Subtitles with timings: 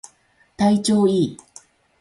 [0.57, 1.37] 体調いい